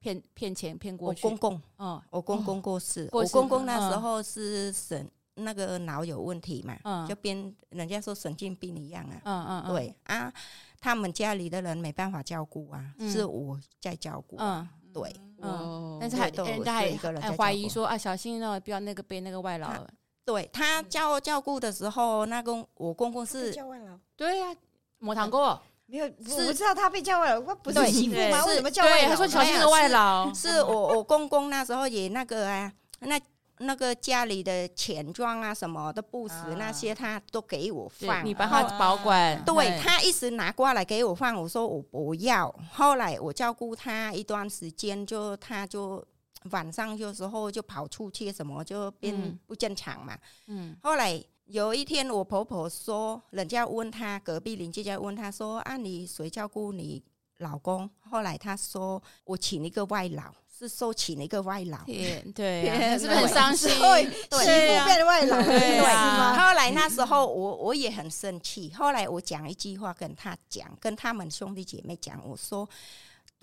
[0.00, 1.26] 骗骗钱骗过去。
[1.26, 9.20] 我公公，嗯我公公过世，过世我公公那时候是神那个脑有问题嘛，嗯就变人家说神经病一样啊。
[9.24, 10.32] 嗯嗯，嗯，对啊，
[10.80, 14.68] 他们家里的人没办法照顾啊，嗯是我在照顾、啊。
[14.84, 16.74] 嗯，对，哦但是还人家
[17.20, 19.86] 还怀疑说啊，小心哦，不要那个被那个外劳他。
[20.24, 23.98] 对他照照顾的时候，那公我公公是叫外劳。
[24.16, 24.54] 对呀，
[24.98, 28.40] 抹糖过，没有，我是不知道他被叫外劳，我不是对媳妇吗？
[28.40, 29.08] 是为什么叫外，劳？
[29.08, 30.32] 他说小心的外劳。
[30.32, 33.20] 是我我公公那时候也那个啊，那
[33.58, 39.40] 那个家里的钱庄啊什么的布什啊那些，他都给我放，你帮他保管。
[39.44, 42.52] 对他一直拿过来给我放，我说我不要。
[42.72, 46.04] 后来我照顾他一段时间，就他就
[46.50, 50.18] 晚上有时候就跑出去，什么就变嗯不正常嘛。
[50.46, 57.02] 嗯后来有一天，我婆婆说，人家问她，隔壁邻居家问她说：“啊，你谁照顾你
[57.38, 62.64] 老公？”后来她说：“我请一个外劳，是收请一个外劳。”天，对
[62.98, 63.68] 是不是很伤心？
[63.78, 65.80] 对，媳对妇变外劳，对？
[65.80, 68.72] 后来那时候我我也很生气。
[68.72, 72.66] 后来我讲一句话跟他讲，跟他们兄弟姐妹讲，我说：“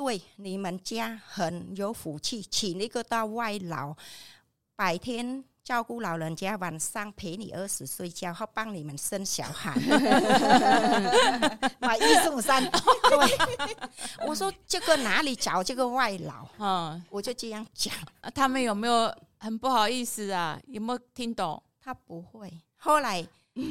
[0.03, 3.95] 对，你们家很有福气，请一个到外劳，
[4.75, 9.75] 白天照顾老人家，晚上陪你儿子睡觉，或帮你们生小孩。
[11.77, 16.47] 买一送三，对，我说这个哪里找这个外劳？
[16.57, 20.59] 嗯，我就这样讲，啊他们有没有很不好意思啊？
[20.65, 21.61] 有没有听懂？
[21.79, 22.51] 他不会。
[22.77, 23.23] 后来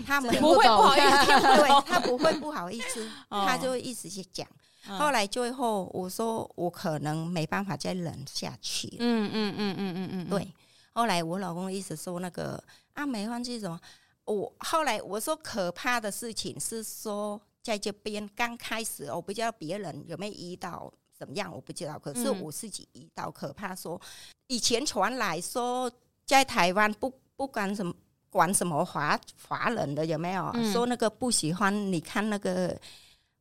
[0.07, 1.83] 他们不会不好意思，对。
[1.85, 4.47] 他不会不好意思，哦他就一直去讲。
[4.89, 4.99] 嗯。
[4.99, 10.53] 后来最后我说我可能没办法再忍下去了，嗯嗯嗯嗯嗯嗯，对。
[10.93, 12.63] 后来我老公一直说那个
[12.95, 13.81] 啊没关系什么，
[14.25, 24.01] 我后来我说可怕的事情是说在这边刚开始我不知道别人有没有遇到怎么样，我不知道，可是嗯我自己遇到可怕说，
[24.49, 25.91] 以前传来说
[26.27, 27.95] 在台湾不不管什么
[28.29, 30.73] 管什么华华人的有没有、嗯。
[30.73, 32.77] 说那个不喜欢你看那个。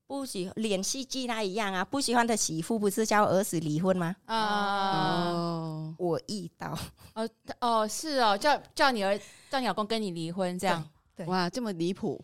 [0.09, 4.15] 不喜连续剧那一样啊，不喜欢的媳妇不是叫儿子离婚吗？
[4.25, 6.75] 啊哦，我遇到，
[7.13, 9.19] 哦哦是哦，叫叫你儿
[9.51, 10.83] 叫你老公跟你离婚这样。
[11.15, 12.19] 对哇，这么离谱！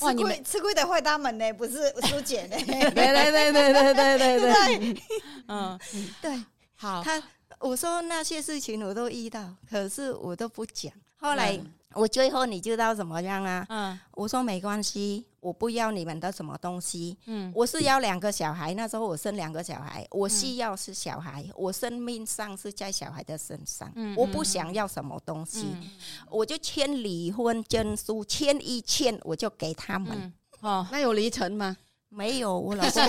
[0.00, 2.56] 哇你们吃亏吃亏的坏他们呢，不是苏姐呢。
[2.66, 4.40] 对对对对对对对
[4.90, 5.02] 对，
[5.46, 5.78] 嗯，
[6.20, 7.22] 对好，他，
[7.60, 10.92] 我说那些事情我都遇到，可是我都不讲。
[11.20, 13.66] 后来嗯我最后你知道怎么样啊？
[13.68, 18.72] 嗯我说没关系，我不要你们的什么东西，嗯我是要两个小孩。
[18.74, 25.90] 那时候我生两个小孩，我需要是小孩，我生命上是在小孩的身上，嗯我不想要什么东西，嗯
[26.30, 30.16] 我就签离婚证书，签一签我就给他们。
[30.16, 31.76] 嗯，哦，那有离成吗？
[32.08, 33.02] 没有，我老公，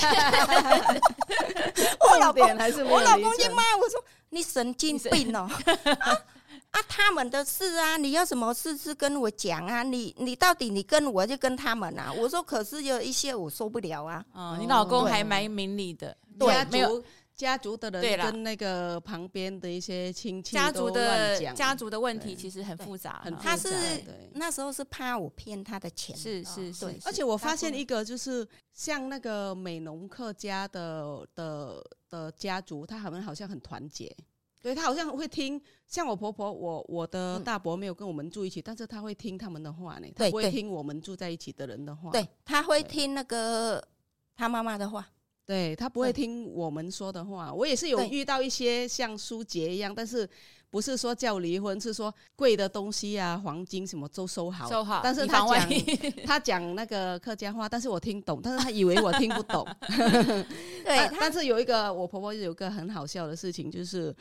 [2.10, 5.50] 我老公还是我老公就骂我说：“你神经病哦！
[6.00, 6.18] 啊
[6.72, 9.84] 啊，他们的事啊，你有什么事是跟我讲啊？
[9.84, 12.12] 你你到底你跟我就跟他们啊？
[12.12, 14.26] 我说可是有一些我受不了啊。
[14.34, 17.00] 哦，你老公还蛮明理的，家没有。
[17.00, 24.04] 族家族的人跟那个旁边的一些亲戚家族的家族的问题其实很复杂，很复杂他是
[24.34, 34.16] 那时候是怕我骗他的钱，是是是，而且我发现一个，就是像那个美浓客家的的的家族，他们好像很团结。
[34.62, 42.12] 对他好像会听，像我婆婆，我我的大伯没有跟我们住一起，但是他会听他们的话呢，他不会听我们住在一起的人的话。
[42.12, 43.84] 对，他会听那个
[44.36, 45.08] 他妈妈的话。
[45.44, 47.54] 对他不会听我们说的话。
[47.54, 50.30] 我也是有遇到一些像苏杰一样，但是
[50.70, 55.70] 不是说叫离婚，是说贵的东西啊，黄金什么都收好，收好，但是他讲
[56.26, 59.68] 他讲那个客家话，但是我听懂，但是他以为我听不懂。
[60.86, 64.16] 对啊但是有一个我婆婆有一个很好笑的事情，就是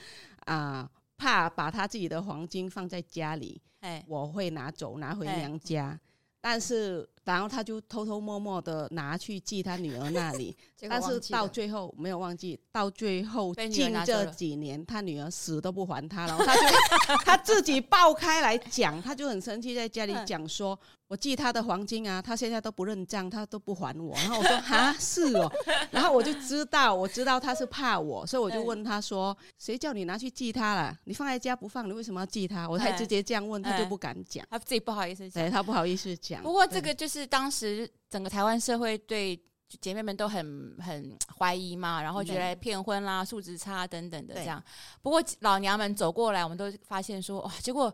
[0.46, 5.98] 啊、怕把他自己的黄金放在家里，哎，我会拿走拿回哎娘家。
[6.42, 10.56] 但是然后他就偷偷摸摸的拿去寄他女儿那里，
[10.88, 16.62] 但是到最后没有忘记，到最后近这几年，他女儿死都不还他了，他就
[17.24, 20.78] 他自己爆开来讲，他就很生气，在家里讲说。
[21.10, 24.14] 我寄他的黄金啊，他现在都不认账，他都不还我。
[24.14, 25.52] 然后我说 啊，是哦。
[25.90, 30.96] 然后我就知道，我知道他是怕我，所以我就问他说：“谁叫你拿去寄他了？
[31.06, 36.40] 你放在家不放，你为什么要寄他？”我才直接这样问，他就不敢讲，他自己不好意思讲，对，他不好意思讲。
[36.44, 39.36] 不过这个就是当时整个台湾社会对
[39.80, 44.62] 姐妹们都很很怀疑嘛，然后觉得骗婚啦、素质差等等的这样。
[45.02, 47.92] 不过老娘们走过来，我们都发现说哇，结果。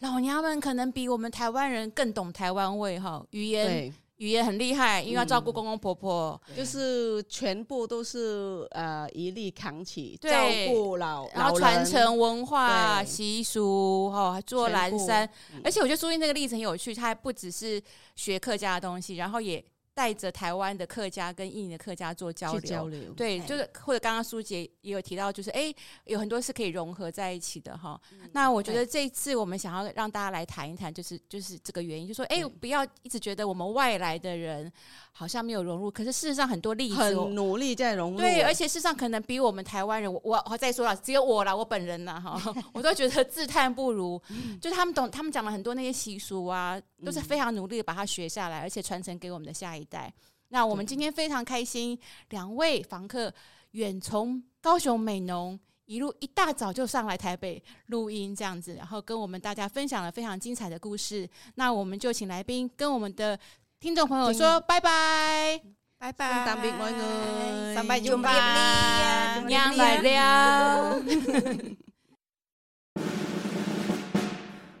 [0.00, 10.28] 老娘们可能比我们台湾人更懂台湾味哈，语言语言很厉害，因为要照顾公公婆婆，嗯、就是全部都是呃一力扛起，照
[10.68, 17.82] 顾老，然后传承文化习对俗哈，做蓝山，嗯、而且我觉得苏英这个历程有趣，他还不只是
[18.14, 19.64] 学客家的东西，然后也。
[19.94, 25.72] 带着台湾的客家跟印尼的客家做交流，交流对，就是或者刚刚苏姐也有提到，就是哎，
[26.04, 27.98] 有很多是可以融合在一起的哈。
[28.12, 34.70] 嗯、那我觉得这一次我们想要让大家来谈一谈，就是就是这个原因，就是、说哎，对不要一直觉得我们外来的人
[35.12, 44.20] 好像没有融入，可是事实上很多例子很努力在融入，对，而且事实上可能比我们台湾人，我我再说了，只有我啦，我本人呐哈，我都觉得自叹不如，
[44.60, 50.12] 就是他们懂，他们讲了很多那些习俗啊，都是非常努力的把它学下来，而且传承给我们的下一代。
[50.48, 51.98] 那我们今天非常开心，
[52.30, 53.32] 两位房客
[53.72, 61.28] 远从高雄美浓一路一大早就上来台北录音，这样子，然后跟我们大家分享了非常精彩的故事。
[61.56, 63.38] 那我们就请来宾跟我们的
[63.80, 65.60] 听众朋友说拜拜，
[65.98, 71.02] 拜拜，当兵爱爱，上班就拜，娘来了，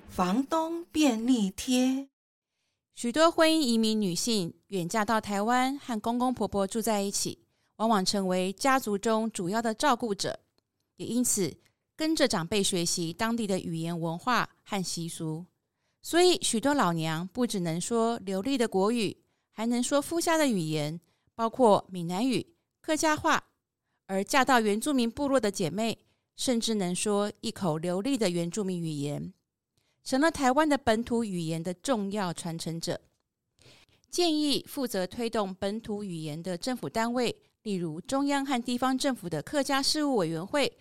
[0.08, 2.08] 房东便利贴。
[2.94, 7.38] 许多婚姻移民女性远嫁到台湾，和公公婆婆住在一起，
[7.76, 10.40] 往往成为家族中主要的照顾者，
[10.96, 11.56] 也因此
[11.94, 15.46] 跟着长辈学习当地的语言文化和习俗。
[16.02, 19.16] 所以，许多老娘不只能说流利的国语，
[19.52, 21.00] 还能说夫家的语言，
[21.36, 22.44] 包括闽南语、
[22.80, 23.44] 客家话。
[24.06, 25.96] 而嫁到原住民部落的姐妹，
[26.36, 29.32] 甚至能说一口流利的原住民语言。
[30.02, 33.00] 成了台湾的本土语言的重要传承者。
[34.14, 37.34] 建议负责推动本土语言的政府单位，
[37.64, 40.72] 例如中央和地方政府的客家事务委员会、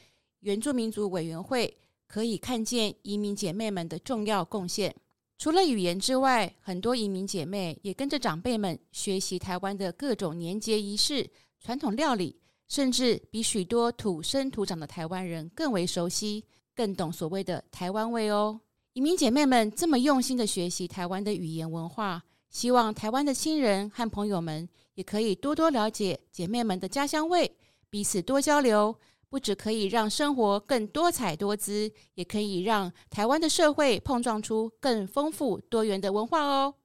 [0.42, 1.76] 原住民族委员会，
[2.08, 4.96] 可以看见移民姐妹们的重要贡献。
[5.40, 11.28] 除了语言之外，很多移民姐妹也跟着长辈们学习台湾的各种年节仪式、
[11.60, 18.62] 传统料理，甚至比许多土生土长的台湾人更为熟悉，更懂所谓的台湾味哦。
[18.94, 22.24] 移民姐妹们这么用心的学习台湾的语言文化，
[22.54, 27.52] 希望台湾的亲人和朋友们也可以多多了解姐妹们的家乡味，
[27.90, 28.96] 彼此多交流，
[29.28, 36.76] 不只可以让生活更多彩多姿，也可以让台湾的社会碰撞出更丰富多元的文化哦。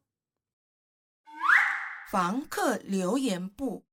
[2.11, 3.85] 房客留言簿，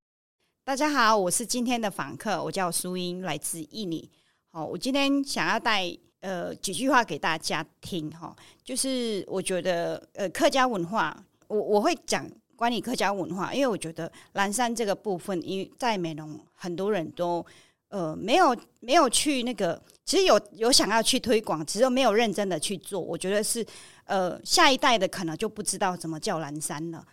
[0.63, 4.09] 大家好，我是今天的房客，我叫苏英，来自印尼。
[4.47, 5.95] 好，我今天想要带。
[6.21, 17.45] 呃，几句话给大家听哈，就是我觉得呃，客家文化，我我会讲关于客家文化，因为我觉得蓝山这个部分，因为在美容很多人都
[17.89, 22.99] 呃没有没有去那个，其实有有想要去推广，只是没有认真的去做。
[22.99, 23.65] 我觉得是
[24.05, 27.05] 呃下一代的可能就不知道怎么叫蓝山了。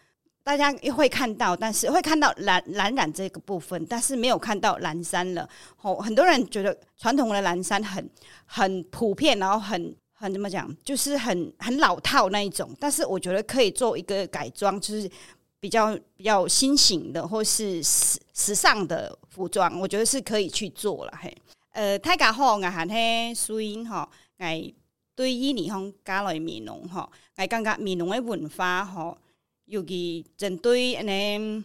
[0.44, 5.48] 大家也会看到，但是会看到蓝蓝染这个部分，但是没有看到蓝山了。
[5.82, 8.10] 哦，很多人觉得传统的蓝山很
[8.44, 12.70] 很普遍，然后很很怎么讲，就是很很老套那一种。
[12.78, 15.10] 但是我觉得可以做一个改装，就是
[15.58, 21.12] 比较比较新型的，或是时时尚的服装，我觉得是可以去做了。
[21.20, 21.36] 嘿，
[21.72, 24.08] 呃，大家好，我喊嘿苏英哈，
[24.38, 24.72] 哎，
[25.16, 29.18] 对于你方加来美浓哈，哎，感觉美浓的文化哈。
[29.64, 31.64] 尤其针对安尼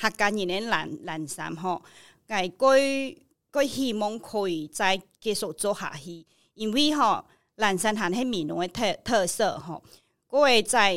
[0.00, 1.82] 客家人的蓝蓝衫吼，
[2.26, 2.66] 该该
[3.50, 6.24] 该希望可以再继续做下去，
[6.54, 7.24] 因为吼
[7.56, 9.82] 蓝衫含系美浓的特特色吼，
[10.26, 10.92] 各位在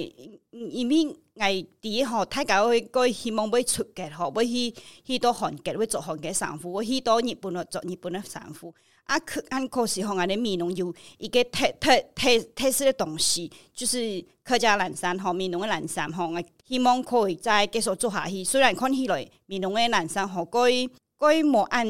[0.52, 4.74] 因为外地吼，大家会该希望要出国吼，要去
[5.06, 8.74] 去到韩国要做韩国衫裤，我去到日本要做日本的衫裤。
[9.04, 16.30] 啊，可按可是吼，安尼美浓有一个特特特特色的东西，就是客家南山吼，闽南的南山吼，
[16.68, 18.44] 希望可以再继续做下去。
[18.44, 21.88] 虽然看起来闽南的南山吼，佢佢无按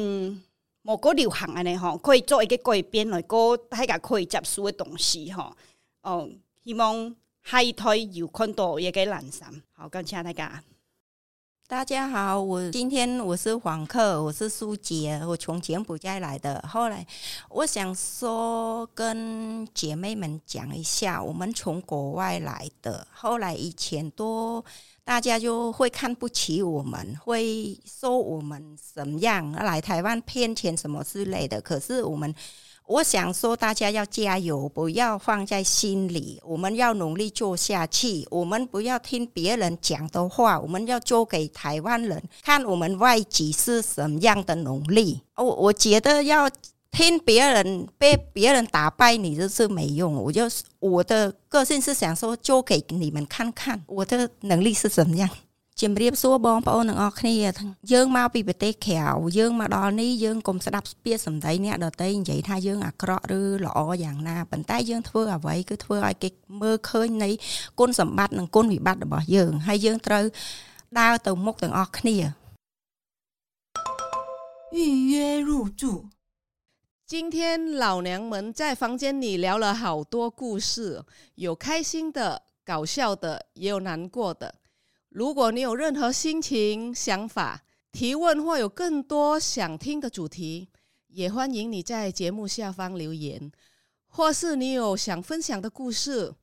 [0.88, 5.54] 我个流行安尼吼，可以做一个改变来个大家可以接受的东西吼。
[6.00, 6.26] 哦，
[6.64, 9.62] 希望海苔有看到也给蓝山。
[9.74, 10.64] 好，感谢大家。
[11.66, 16.58] 大家好，我今天我是黄客，我是苏杰，我从柬埔寨来的。
[16.66, 17.06] 后来
[17.50, 24.64] 我想说跟姐妹们讲一下，我们从国外来的，后来以前都
[25.08, 31.62] 大家就会看不起我们，会说我们怎么样来台湾骗钱什么之类的。
[31.62, 32.34] 可是我们。
[32.86, 36.40] 我想说，大家要加油，不要放在心里。
[36.42, 45.20] 我们要努力做下去，我们不要听别人讲的话，我们要做给台湾人看，我们外籍是什么样的努力。
[45.36, 46.50] 我我觉得要
[46.91, 50.15] 听别人被别人打败，你就是没用。
[50.25, 55.29] 我就是我的个性是想说，做给你们看看我的能力是怎么样。
[55.81, 57.33] ជំរាបសួរបងប្អូនទាំងអស់គ្នា
[57.91, 59.01] យើងមកពីប្រទេសក្រៅ
[59.37, 66.29] យើងមកដល់នេះយើងកុំស្ដាប់ពាក្យសម្ដីអ្នកដទៃនិយាយថាយើងអាក្រក់ឬល្អយ៉ាងណាប៉ុន្តែយើងធ្វើអ្វីគឺធ្វើឲ្យគេ
[66.61, 67.29] មើលឃើញនៃ
[67.79, 70.23] គុណសម្បត្តិនិងគុណវិបត្តិរបស់យើងហើយយើងត្រូវ
[70.99, 72.15] ដើរទៅមុខទាំងអស់គ្នា
[74.75, 74.77] 预
[75.11, 75.13] 约
[75.47, 75.49] 入
[75.81, 75.83] 住
[77.08, 81.02] 今天老娘们在房间里聊了好多故事
[81.36, 84.54] 有开心的搞笑的也有难过的
[85.08, 90.68] 如果你有任何心情、想法、提问，或有更多想听的主题，
[91.06, 93.50] 也欢迎你在节目下方留言。
[94.08, 96.34] 或是你有想分享的故事、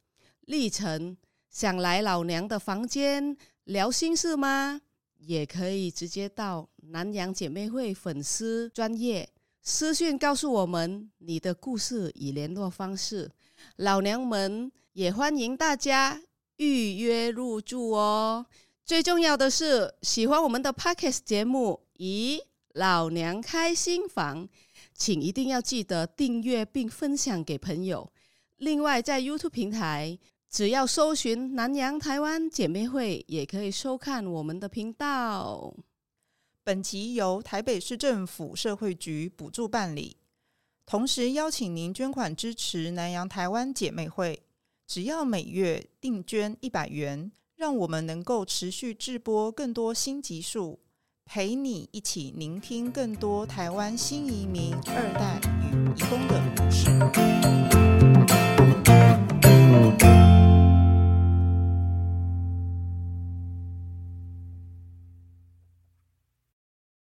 [0.47, 1.15] 历程，
[1.47, 4.81] 想来老娘的房间聊心事吗？
[5.19, 9.29] 也可以直接到南洋姐妹会粉丝专业
[9.67, 13.31] 私讯告诉我们你的故事与联络方式。
[13.77, 16.21] 老娘们也欢迎大家。
[16.57, 18.45] 预约入住哦！
[18.85, 22.39] 最重要的是，喜欢我们的 Podcast 节目，咦，
[22.75, 24.47] 老娘开心房，
[24.93, 28.09] 请一定要记得订阅并分享给朋友。
[28.57, 35.75] 另外，在 YouTube 平台，只要搜寻“南洋台湾姐妹会”，也可以收看我们的频道。
[36.65, 40.17] 本集由台北市政府社会局补助办理，
[40.83, 44.41] 同时邀请您捐款支持南洋台湾姐妹会。
[44.87, 50.79] 只要每月定捐一百元，让我们能够持续制播更多新集数，
[51.23, 56.71] 陪你一起聆听更多台湾新移民二代与移工的故
[58.31, 58.44] 事。